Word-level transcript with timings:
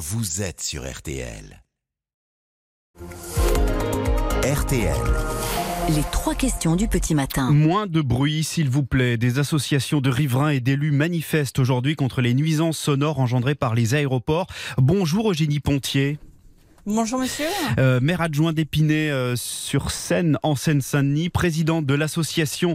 vous 0.00 0.40
êtes 0.40 0.62
sur 0.62 0.90
RTL. 0.90 1.62
RTL. 4.42 4.96
Les 5.94 6.02
trois 6.10 6.34
questions 6.34 6.74
du 6.74 6.88
petit 6.88 7.14
matin. 7.14 7.50
Moins 7.50 7.86
de 7.86 8.00
bruit, 8.00 8.42
s'il 8.42 8.70
vous 8.70 8.82
plaît. 8.82 9.18
Des 9.18 9.38
associations 9.38 10.00
de 10.00 10.08
riverains 10.08 10.52
et 10.52 10.60
d'élus 10.60 10.90
manifestent 10.90 11.58
aujourd'hui 11.58 11.96
contre 11.96 12.22
les 12.22 12.32
nuisances 12.32 12.78
sonores 12.78 13.20
engendrées 13.20 13.54
par 13.54 13.74
les 13.74 13.94
aéroports. 13.94 14.46
Bonjour 14.78 15.32
Eugénie 15.32 15.60
Pontier. 15.60 16.18
Bonjour 16.86 17.18
monsieur. 17.18 17.46
Euh, 17.78 18.00
maire 18.00 18.22
adjoint 18.22 18.54
d'Épinay 18.54 19.10
euh, 19.10 19.36
sur 19.36 19.90
Seine, 19.90 20.38
en 20.42 20.54
Seine-Saint-Denis, 20.56 21.28
président 21.28 21.82
de 21.82 21.92
l'association 21.92 22.74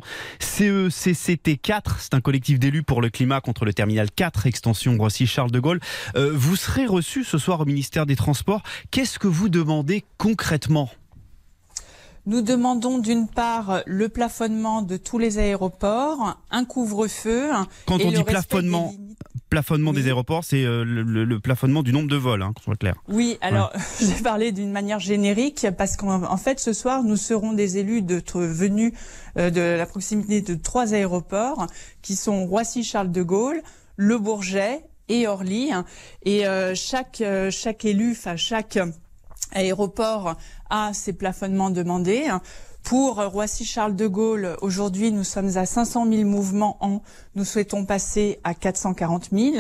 E 0.62 0.90
CECCT4, 0.90 1.96
c'est 2.00 2.14
un 2.14 2.22
collectif 2.22 2.60
d'élus 2.60 2.84
pour 2.84 3.02
le 3.02 3.10
climat 3.10 3.42
contre 3.42 3.66
le 3.66 3.74
terminal 3.74 4.12
4, 4.12 4.46
extension 4.46 4.96
Roissy-Charles 4.96 5.50
de 5.50 5.60
Gaulle. 5.60 5.80
Euh, 6.16 6.32
vous 6.34 6.56
serez 6.56 6.86
reçu 6.86 7.24
ce 7.24 7.40
soir 7.40 7.62
au 7.62 7.66
ministère 7.66 8.06
des 8.06 8.16
Transports. 8.16 8.62
Qu'est-ce 8.92 9.18
que 9.18 9.28
vous 9.28 9.50
demandez 9.50 10.04
concrètement? 10.18 10.90
Nous 12.28 12.42
demandons 12.42 13.00
d'une 13.00 13.28
part 13.28 13.82
le 13.88 14.10
plafonnement 14.10 14.84
de 14.84 14.98
tous 14.98 15.18
les 15.18 15.40
aéroports, 15.40 16.40
un 16.52 16.66
couvre-feu. 16.66 17.50
Quand 17.86 17.98
et 17.98 18.06
on 18.06 18.12
le 18.12 18.18
dit 18.18 18.24
plafonnement. 18.24 18.94
Plafonnement 19.50 19.92
Oui. 19.92 19.98
des 19.98 20.08
aéroports, 20.08 20.44
c'est 20.44 20.64
euh, 20.66 20.84
le, 20.84 21.04
le- 21.04 21.24
le 21.26 21.40
plafonnement 21.40 21.84
du 21.84 21.92
nombre 21.94 22.08
de 22.10 22.16
vols, 22.16 22.42
hein, 22.42 22.52
qu'on 22.56 22.62
soit 22.64 22.76
clair. 22.76 22.96
Oui, 23.08 23.38
alors 23.42 23.72
j'ai 24.02 24.22
parlé 24.24 24.52
d'une 24.52 24.72
manière 24.72 25.00
générique 25.00 25.68
parce 25.78 25.98
qu'en 25.98 26.24
en 26.24 26.38
fait 26.38 26.60
ce 26.60 26.74
soir 26.74 27.04
nous 27.04 27.18
serons 27.18 27.54
des 27.54 27.78
élus 27.78 28.02
de, 28.02 28.22
venus 28.36 28.94
euh, 29.38 29.50
de 29.50 29.62
la 29.62 29.86
proximité 29.86 30.42
de 30.42 30.56
trois 30.56 30.94
aéroports 30.94 31.68
qui 32.02 32.16
sont 32.16 32.46
Roissy-Charles 32.46 33.12
de 33.12 33.24
Gaulle, 33.24 33.62
Le 33.98 34.18
Bourget 34.18 34.86
et 35.10 35.28
Orly. 35.28 35.70
Et 36.24 36.48
euh, 36.48 36.74
chaque 36.76 37.22
euh, 37.22 37.52
chaque 37.52 37.86
élu, 37.86 38.12
enfin 38.12 38.36
chaque 38.36 38.80
aéroport 39.56 40.36
a 40.70 40.94
ses 40.94 41.14
plafonnements 41.14 41.72
demandés. 41.72 42.28
Pour 42.84 43.16
Roissy-Charles 43.16 43.96
de 43.96 44.06
Gaulle, 44.06 44.58
aujourd'hui, 44.62 45.12
nous 45.12 45.24
sommes 45.24 45.58
à 45.58 45.66
500 45.66 46.06
000 46.08 46.30
mouvements 46.30 46.78
an. 46.82 47.02
Nous 47.34 47.44
souhaitons 47.44 47.84
passer 47.84 48.40
à 48.44 48.54
440 48.54 49.30
000. 49.32 49.56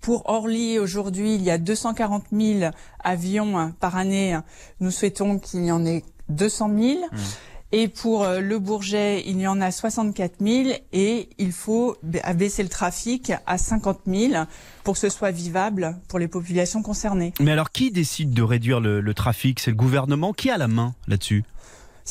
Pour 0.00 0.30
Orly, 0.30 0.78
aujourd'hui, 0.78 1.34
il 1.34 1.42
y 1.42 1.50
a 1.50 1.58
240 1.58 2.24
000 2.32 2.70
avions 3.04 3.74
par 3.80 3.96
année. 3.96 4.38
Nous 4.80 4.90
souhaitons 4.90 5.38
qu'il 5.38 5.66
y 5.66 5.70
en 5.70 5.84
ait 5.84 6.04
200 6.30 6.70
000. 6.74 7.00
Et 7.72 7.86
pour 7.86 8.24
euh, 8.24 8.40
le 8.40 8.58
Bourget, 8.58 9.22
il 9.26 9.40
y 9.40 9.46
en 9.46 9.60
a 9.60 9.70
64 9.70 10.34
000 10.40 10.70
et 10.92 11.28
il 11.38 11.52
faut 11.52 11.96
ba- 12.02 12.18
abaisser 12.24 12.62
le 12.64 12.68
trafic 12.68 13.32
à 13.46 13.58
50 13.58 14.00
000 14.06 14.32
pour 14.82 14.94
que 14.94 15.00
ce 15.00 15.08
soit 15.08 15.30
vivable 15.30 15.96
pour 16.08 16.18
les 16.18 16.26
populations 16.26 16.82
concernées. 16.82 17.32
Mais 17.38 17.52
alors, 17.52 17.70
qui 17.70 17.92
décide 17.92 18.32
de 18.34 18.42
réduire 18.42 18.80
le, 18.80 19.00
le 19.00 19.14
trafic? 19.14 19.60
C'est 19.60 19.70
le 19.70 19.76
gouvernement? 19.76 20.32
Qui 20.32 20.50
a 20.50 20.58
la 20.58 20.66
main 20.68 20.94
là-dessus? 21.06 21.44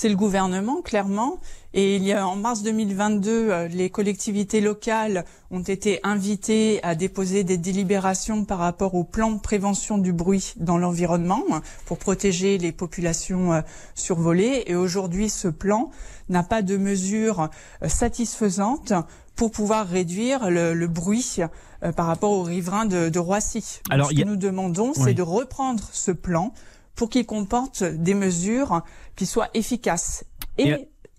C'est 0.01 0.07
le 0.07 0.15
gouvernement, 0.15 0.81
clairement. 0.81 1.39
Et 1.73 1.97
il 1.97 2.05
y 2.05 2.13
a, 2.13 2.25
en 2.25 2.37
mars 2.37 2.63
2022, 2.63 3.29
euh, 3.51 3.67
les 3.67 3.89
collectivités 3.89 4.61
locales 4.61 5.25
ont 5.51 5.59
été 5.61 5.99
invitées 6.03 6.79
à 6.83 6.95
déposer 6.95 7.43
des 7.43 7.57
délibérations 7.57 8.45
par 8.45 8.59
rapport 8.59 8.95
au 8.95 9.03
plan 9.03 9.29
de 9.31 9.41
prévention 9.41 9.97
du 9.97 10.13
bruit 10.13 10.53
dans 10.55 10.77
l'environnement 10.77 11.43
hein, 11.51 11.61
pour 11.85 11.97
protéger 11.97 12.57
les 12.57 12.71
populations 12.71 13.51
euh, 13.51 13.59
survolées. 13.93 14.63
Et 14.67 14.75
aujourd'hui, 14.75 15.27
ce 15.27 15.49
plan 15.49 15.91
n'a 16.29 16.43
pas 16.43 16.61
de 16.61 16.77
mesures 16.77 17.49
euh, 17.83 17.89
satisfaisantes 17.89 18.93
pour 19.35 19.51
pouvoir 19.51 19.85
réduire 19.85 20.49
le, 20.49 20.73
le 20.75 20.87
bruit 20.87 21.39
euh, 21.83 21.91
par 21.91 22.05
rapport 22.05 22.31
aux 22.31 22.43
riverains 22.43 22.85
de, 22.85 23.09
de 23.09 23.19
Roissy. 23.19 23.59
Donc, 23.83 23.93
Alors, 23.93 24.09
ce 24.11 24.15
que 24.15 24.21
a- 24.21 24.25
nous 24.25 24.37
demandons, 24.37 24.93
Oui. 24.95 25.01
c'est 25.03 25.13
de 25.13 25.23
reprendre 25.23 25.83
ce 25.91 26.11
plan 26.11 26.53
pour 26.99 27.09
qu'il 27.09 27.25
comporte 27.25 27.81
des 27.83 28.13
mesures 28.13 28.81
qui 29.15 29.25
soient 29.25 29.47
efficaces 29.53 30.25
et, 30.57 30.67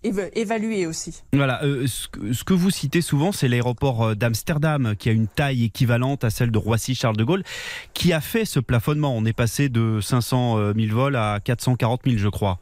Et- 0.03 0.09
éva- 0.11 0.29
évaluées 0.33 0.85
aussi. 0.85 1.23
Voilà, 1.33 1.63
euh, 1.63 1.87
ce, 1.87 2.07
que, 2.07 2.33
ce 2.33 2.43
que 2.43 2.53
vous 2.53 2.69
citez 2.69 3.01
souvent, 3.01 3.31
c'est 3.31 3.47
l'aéroport 3.47 4.03
euh, 4.09 4.15
d'Amsterdam, 4.15 4.95
qui 4.95 5.09
a 5.09 5.11
une 5.11 5.27
taille 5.27 5.63
équivalente 5.65 6.23
à 6.23 6.29
celle 6.29 6.51
de 6.51 6.57
Roissy-Charles 6.59 7.17
de 7.17 7.23
Gaulle, 7.23 7.43
qui 7.95 8.13
a 8.13 8.21
fait 8.21 8.45
ce 8.45 8.59
plafonnement. 8.59 9.15
On 9.17 9.25
est 9.25 9.33
passé 9.33 9.69
de 9.69 9.99
500 10.01 10.73
000 10.75 10.95
vols 10.95 11.15
à 11.15 11.39
440 11.43 12.01
000, 12.05 12.17
je 12.19 12.29
crois. 12.29 12.59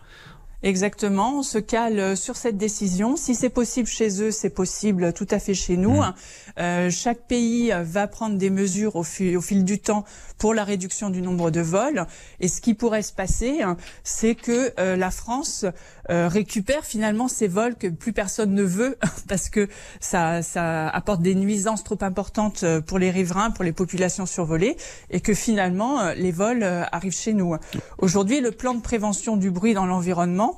Exactement, 0.62 1.40
on 1.40 1.44
se 1.44 1.58
cale 1.58 2.18
sur 2.18 2.36
cette 2.36 2.58
décision. 2.58 3.16
Si 3.16 3.34
c'est 3.34 3.50
possible 3.50 3.88
chez 3.88 4.22
eux, 4.22 4.32
c'est 4.32 4.50
possible 4.50 5.14
tout 5.14 5.28
à 5.32 5.40
fait 5.40 5.54
chez 5.54 5.78
nous. 5.78 6.02
Mmh. 6.02 6.14
Euh, 6.60 6.90
chaque 6.90 7.28
pays 7.28 7.74
va 7.82 8.08
prendre 8.08 8.38
des 8.38 8.50
mesures 8.50 8.98
au 8.98 9.04
fil, 9.04 9.38
au 9.38 9.42
fil 9.42 9.64
du 9.64 9.80
temps 9.80 10.04
pour 10.38 10.54
la 10.54 10.64
réduction 10.64 11.10
du 11.10 11.22
nombre 11.22 11.52
de 11.52 11.62
vols. 11.62 12.06
Et 12.40 12.48
ce 12.48 12.62
qui 12.62 12.74
pourrait 12.74 13.04
se 13.04 13.14
passer, 13.14 13.62
hein, 13.62 13.78
c'est 14.04 14.36
que 14.36 14.74
euh, 14.80 14.96
la 14.96 15.12
France 15.12 15.66
euh, 16.10 16.28
récupère 16.28 16.86
finalement 16.86 17.28
ces 17.28 17.48
vols 17.48 17.76
que 17.76 17.88
plus 17.88 18.14
personne 18.14 18.54
ne 18.54 18.64
veut 18.64 18.98
parce 19.28 19.50
que 19.50 19.68
ça, 20.00 20.42
ça 20.42 20.90
apporte 20.90 21.22
des 21.22 21.36
nuisances 21.36 21.84
trop 21.84 21.98
importantes 22.02 22.64
euh, 22.64 22.82
pour 22.82 22.98
les 22.98 23.12
riverains, 23.12 23.52
pour 23.52 23.64
les 23.64 23.74
populations 23.74 24.26
survolées, 24.26 24.78
et 25.12 25.20
que 25.20 25.34
finalement 25.34 26.00
euh, 26.00 26.14
les 26.16 26.32
vols 26.32 26.64
euh, 26.64 26.84
arrivent 26.92 27.16
chez 27.16 27.34
nous. 27.34 27.56
Aujourd'hui, 27.98 28.42
le 28.42 28.52
plan 28.52 28.74
de 28.74 28.82
prévention 28.82 29.38
du 29.38 29.52
bruit 29.52 29.74
dans 29.74 29.86
l'environnement 29.86 30.49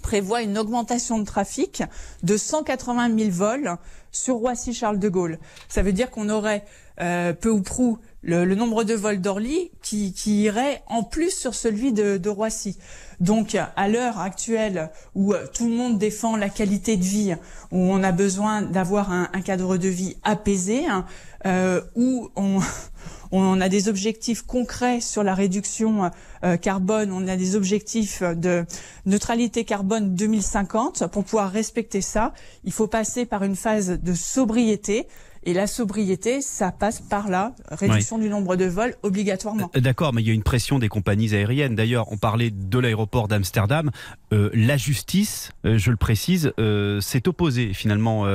prévoit 0.00 0.42
une 0.42 0.58
augmentation 0.58 1.18
de 1.18 1.24
trafic 1.24 1.82
de 2.22 2.36
180 2.36 3.18
000 3.18 3.30
vols 3.30 3.76
sur 4.12 4.36
Roissy-Charles 4.36 4.98
de 4.98 5.08
Gaulle. 5.08 5.38
Ça 5.68 5.82
veut 5.82 5.92
dire 5.92 6.10
qu'on 6.10 6.28
aurait 6.28 6.64
euh, 7.00 7.32
peu 7.32 7.50
ou 7.50 7.62
prou 7.62 7.98
le, 8.22 8.44
le 8.44 8.54
nombre 8.54 8.84
de 8.84 8.94
vols 8.94 9.20
d'Orly 9.20 9.70
qui, 9.82 10.12
qui 10.12 10.42
irait 10.42 10.82
en 10.86 11.02
plus 11.02 11.30
sur 11.30 11.54
celui 11.54 11.92
de, 11.92 12.18
de 12.18 12.28
Roissy. 12.28 12.76
Donc 13.20 13.56
à 13.76 13.88
l'heure 13.88 14.18
actuelle 14.18 14.90
où 15.14 15.32
euh, 15.32 15.46
tout 15.52 15.68
le 15.68 15.74
monde 15.74 15.98
défend 15.98 16.36
la 16.36 16.48
qualité 16.48 16.96
de 16.96 17.02
vie, 17.02 17.34
où 17.70 17.78
on 17.78 18.02
a 18.02 18.12
besoin 18.12 18.62
d'avoir 18.62 19.12
un, 19.12 19.28
un 19.32 19.40
cadre 19.40 19.76
de 19.76 19.88
vie 19.88 20.16
apaisé, 20.24 20.86
hein, 20.86 21.06
euh, 21.46 21.80
où 21.94 22.28
on, 22.36 22.60
on 23.32 23.60
a 23.60 23.68
des 23.68 23.88
objectifs 23.88 24.42
concrets 24.42 25.00
sur 25.00 25.22
la 25.22 25.34
réduction 25.34 26.10
euh, 26.44 26.56
carbone, 26.56 27.12
on 27.12 27.28
a 27.28 27.36
des 27.36 27.56
objectifs 27.56 28.22
de 28.22 28.64
neutralité 29.06 29.64
carbone 29.64 30.14
2050. 30.14 31.06
Pour 31.06 31.24
pouvoir 31.24 31.50
respecter 31.50 32.00
ça, 32.00 32.32
il 32.64 32.72
faut 32.72 32.86
passer 32.86 33.26
par 33.26 33.44
une 33.44 33.56
phase 33.56 33.98
de 34.00 34.14
sobriété. 34.14 35.06
Et 35.44 35.54
la 35.54 35.66
sobriété, 35.66 36.42
ça 36.42 36.70
passe 36.70 37.00
par 37.00 37.28
la 37.30 37.54
réduction 37.70 38.18
du 38.18 38.28
nombre 38.28 38.56
de 38.56 38.66
vols 38.66 38.94
obligatoirement. 39.02 39.70
Euh, 39.74 39.80
D'accord, 39.80 40.12
mais 40.12 40.20
il 40.22 40.28
y 40.28 40.30
a 40.30 40.34
une 40.34 40.42
pression 40.42 40.78
des 40.78 40.88
compagnies 40.88 41.34
aériennes. 41.34 41.74
D'ailleurs, 41.74 42.12
on 42.12 42.18
parlait 42.18 42.50
de 42.50 42.78
l'aéroport 42.78 43.26
d'Amsterdam. 43.26 43.90
Euh, 44.34 44.50
la 44.52 44.76
justice, 44.76 45.52
euh, 45.64 45.78
je 45.78 45.90
le 45.90 45.96
précise, 45.96 46.52
euh, 46.58 47.00
s'est 47.00 47.26
opposée 47.26 47.72
finalement 47.72 48.26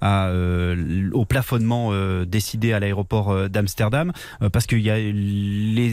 à, 0.00 0.30
au 1.12 1.24
plafonnement 1.24 1.90
décidé 2.24 2.72
à 2.72 2.80
l'aéroport 2.80 3.48
d'Amsterdam, 3.48 4.12
parce 4.52 4.66
qu'il 4.66 4.80
y 4.80 4.90
a 4.90 4.96
les- 4.98 5.12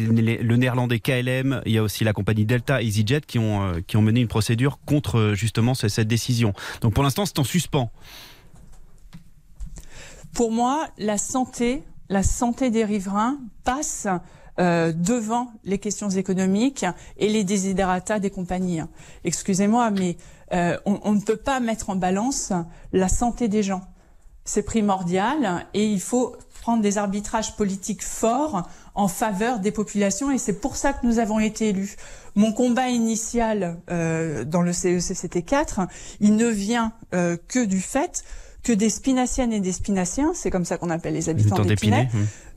les- 0.08 0.38
le 0.38 0.56
néerlandais 0.58 1.00
KLM, 1.00 1.62
il 1.66 1.72
y 1.72 1.78
a 1.78 1.84
aussi 1.84 2.04
la 2.04 2.14
compagnie 2.14 2.46
Delta, 2.46 2.82
EasyJet 2.82 3.22
qui 3.26 3.40
ont, 3.40 3.72
qui 3.88 3.98
ont 3.98 4.02
mené 4.02 4.22
une 4.22 4.28
procédure 4.28 4.80
contre 4.86 5.34
justement 5.36 5.74
ce- 5.74 5.88
cette 5.90 6.08
décision. 6.08 6.54
Donc 6.82 6.94
pour 6.94 7.04
l'instant, 7.04 7.26
c'est 7.26 7.40
en 7.40 7.44
suspens. 7.44 7.92
Pour 10.34 10.52
moi, 10.52 10.88
la 10.98 11.18
santé, 11.20 11.84
la 12.10 12.24
santé 12.24 12.72
des 12.72 12.84
riverains 12.84 13.38
passe 13.64 14.08
euh, 14.60 14.92
devant 14.92 15.52
les 15.64 15.78
questions 15.78 16.10
économiques 16.10 16.86
et 17.18 17.30
les 17.30 17.44
desiderata 17.44 18.20
des 18.20 18.32
compagnies. 18.32 18.82
Excusez-moi, 19.24 19.92
mais 19.92 20.18
euh, 20.54 20.78
on, 20.86 21.14
ne 21.14 21.22
peut 21.22 21.38
pas 21.38 21.60
mettre 21.60 21.92
en 21.92 21.96
balance 21.96 22.52
la 22.92 23.10
santé 23.10 23.48
des 23.48 23.62
gens. 23.62 23.82
C'est 24.44 24.64
primordial 24.64 25.68
et 25.74 25.86
il 25.86 26.02
faut 26.02 26.36
prendre 26.62 26.82
des 26.82 26.98
arbitrages 26.98 27.56
politiques 27.56 28.04
forts 28.04 28.68
en 28.96 29.08
faveur 29.08 29.60
des 29.60 29.72
populations 29.72 30.32
et 30.32 30.38
c'est 30.38 30.60
pour 30.60 30.78
ça 30.78 30.94
que 30.94 31.06
nous 31.06 31.20
avons 31.20 31.40
été 31.40 31.70
élus. 31.70 31.96
Mon 32.36 32.54
combat 32.54 32.90
initial 32.90 33.80
euh, 33.90 34.44
dans 34.44 34.62
le 34.62 34.72
CECCT4, 34.72 35.88
il 36.20 36.36
ne 36.36 36.48
vient 36.48 36.92
que 37.12 37.66
du 37.66 37.80
fait 37.80 38.24
que 38.64 38.72
des 38.74 38.90
spinaciennes 38.90 39.52
et 39.54 39.60
des 39.60 39.74
spinaciens, 39.74 40.32
c'est 40.34 40.50
comme 40.50 40.66
ça 40.66 40.78
qu'on 40.78 40.90
appelle 40.90 41.14
les 41.14 41.30
habitants 41.30 41.64
d'Épinay, 41.64 42.10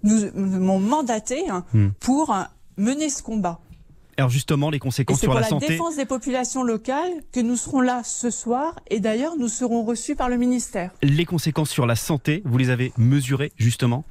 nous 0.02 0.30
m'ont 0.34 0.78
mandaté 0.80 1.48
hein, 1.50 1.64
Hmm. 1.72 1.88
pour 2.00 2.32
euh, 2.34 2.42
mener 2.76 3.10
ce 3.10 3.22
combat. 3.22 3.58
Alors 4.18 4.30
justement, 4.30 4.70
les 4.70 4.78
conséquences 4.78 5.16
c'est 5.18 5.26
sur 5.26 5.30
pour 5.32 5.34
la 5.34 5.42
la 5.42 5.48
santé. 5.48 5.68
défense 5.68 5.96
des 5.96 6.06
populations 6.06 6.62
locales 6.62 7.12
que 7.32 7.40
nous 7.40 7.56
serons 7.56 7.82
là 7.82 8.00
ce 8.04 8.30
soir 8.30 8.78
et 8.88 8.98
d'ailleurs 9.00 9.36
nous 9.36 9.48
serons 9.48 9.84
reçus 9.84 10.16
par 10.16 10.28
le 10.30 10.36
ministère. 10.38 10.90
Les 11.02 11.26
conséquences 11.26 11.68
sur 11.70 11.84
la 11.86 11.96
santé, 11.96 12.40
vous 12.46 12.56
les 12.56 12.70
avez 12.70 12.92
mesurées 12.96 13.52
justement 13.56 14.04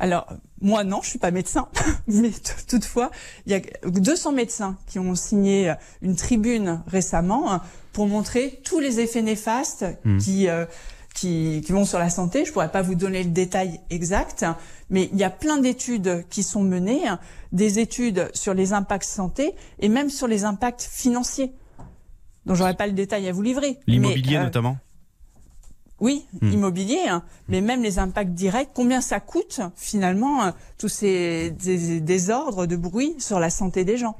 Alors, 0.00 0.26
moi 0.60 0.84
non, 0.84 1.00
je 1.02 1.08
suis 1.10 1.18
pas 1.18 1.30
médecin, 1.30 1.68
mais 2.06 2.30
toutefois, 2.68 3.10
il 3.46 3.52
y 3.52 3.54
a 3.54 3.60
200 3.84 4.32
médecins 4.32 4.76
qui 4.86 4.98
ont 4.98 5.14
signé 5.14 5.70
euh, 5.70 5.74
une 6.02 6.14
tribune 6.16 6.82
récemment 6.86 7.52
hein, 7.52 7.62
pour 7.92 8.06
montrer 8.06 8.60
tous 8.64 8.78
les 8.80 9.00
effets 9.00 9.22
néfastes 9.22 9.84
Hmm. 10.04 10.18
qui, 10.18 10.48
euh, 10.48 10.64
qui, 11.14 11.62
qui 11.64 11.72
vont 11.72 11.84
sur 11.84 11.98
la 11.98 12.10
santé. 12.10 12.44
Je 12.44 12.52
pourrais 12.52 12.70
pas 12.70 12.82
vous 12.82 12.94
donner 12.94 13.22
le 13.24 13.30
détail 13.30 13.80
exact, 13.90 14.44
mais 14.90 15.08
il 15.12 15.18
y 15.18 15.24
a 15.24 15.30
plein 15.30 15.58
d'études 15.58 16.24
qui 16.30 16.42
sont 16.42 16.62
menées, 16.62 17.02
des 17.52 17.78
études 17.78 18.30
sur 18.34 18.54
les 18.54 18.72
impacts 18.72 19.04
santé 19.08 19.54
et 19.80 19.88
même 19.88 20.10
sur 20.10 20.26
les 20.28 20.44
impacts 20.44 20.88
financiers. 20.90 21.52
Donc 22.46 22.56
j'aurais 22.56 22.74
pas 22.76 22.86
le 22.86 22.92
détail 22.92 23.28
à 23.28 23.32
vous 23.32 23.42
livrer. 23.42 23.78
L'immobilier 23.86 24.36
euh, 24.36 24.44
notamment 24.44 24.78
Oui, 26.00 26.24
Hmm. 26.40 26.52
immobilier, 26.52 27.00
hein, 27.08 27.22
mais 27.48 27.60
même 27.60 27.82
les 27.82 27.98
impacts 27.98 28.32
directs, 28.32 28.70
combien 28.72 29.00
ça 29.00 29.18
coûte 29.18 29.60
finalement 29.74 30.44
euh, 30.44 30.50
tous 30.78 30.88
ces 30.88 31.50
désordres 32.00 32.66
de 32.66 32.76
bruit 32.76 33.16
sur 33.18 33.40
la 33.40 33.50
santé 33.50 33.84
des 33.84 33.96
gens. 33.96 34.14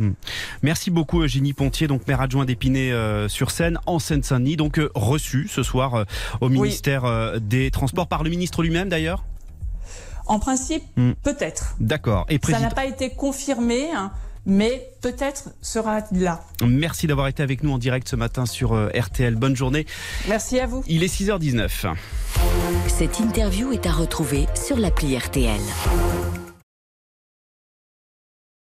Merci 0.63 0.91
beaucoup 0.91 1.23
Eugénie 1.23 1.53
Pontier, 1.53 1.87
donc 1.87 2.07
maire 2.09 2.21
adjoint 2.21 2.45
d'Épinay 2.45 2.91
euh, 2.91 3.29
sur 3.29 3.53
Seine, 3.53 3.79
en 3.87 4.01
Seine-Saint-Denis, 4.01 4.57
donc 4.57 4.79
euh, 4.81 4.91
reçu 4.97 5.47
ce 5.49 5.63
soir 5.63 5.95
euh, 5.95 6.05
au 6.41 6.49
ministère 6.49 7.39
des 7.41 7.71
Transports 7.71 8.09
par 8.09 8.25
le 8.25 8.31
ministre 8.31 8.63
lui-même 8.63 8.89
d'ailleurs? 8.89 9.25
En 10.27 10.39
principe, 10.41 10.83
Hmm. 10.97 11.13
peut-être. 11.23 11.77
D'accord. 11.81 12.27
Et 12.29 12.39
Ça 12.45 12.59
n'a 12.61 12.71
pas 12.71 12.87
été 12.87 13.11
confirmé, 13.11 13.91
hein, 13.95 14.11
mais 14.49 14.91
peut-être 15.03 15.51
sera-t-il 15.63 16.23
là. 16.23 16.41
merci 16.67 17.07
d'avoir 17.07 17.29
été 17.29 17.43
avec 17.43 17.63
nous 17.63 17.71
en 17.71 17.79
direct 17.79 18.09
ce 18.09 18.17
matin 18.17 18.47
sur 18.47 18.73
euh, 18.73 18.89
RTL. 18.89 19.37
Bonne 19.37 19.55
journée. 19.55 19.87
Merci 20.27 20.59
à 20.59 20.67
vous. 20.67 20.83
Il 20.89 21.05
est 21.05 21.15
6h19. 21.15 21.95
Cette 22.89 23.21
interview 23.21 23.73
est 23.73 23.87
à 23.87 23.93
retrouver 23.93 24.47
sur 24.55 24.77
l'appli 24.77 25.17
RTL. 25.17 25.61